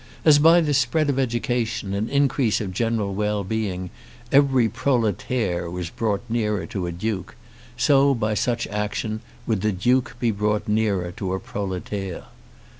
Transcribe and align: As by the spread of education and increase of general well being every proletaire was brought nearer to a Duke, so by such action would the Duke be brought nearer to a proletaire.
As 0.25 0.39
by 0.39 0.61
the 0.61 0.73
spread 0.73 1.11
of 1.11 1.19
education 1.19 1.93
and 1.93 2.09
increase 2.09 2.59
of 2.59 2.73
general 2.73 3.13
well 3.13 3.43
being 3.43 3.91
every 4.31 4.67
proletaire 4.67 5.69
was 5.69 5.91
brought 5.91 6.23
nearer 6.27 6.65
to 6.65 6.87
a 6.87 6.91
Duke, 6.91 7.35
so 7.77 8.15
by 8.15 8.33
such 8.33 8.65
action 8.69 9.21
would 9.45 9.61
the 9.61 9.71
Duke 9.71 10.15
be 10.19 10.31
brought 10.31 10.67
nearer 10.67 11.11
to 11.11 11.35
a 11.35 11.39
proletaire. 11.39 12.23